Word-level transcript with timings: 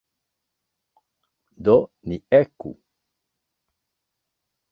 Do, 1.67 1.75
ni 2.07 2.17
eku! 2.39 2.71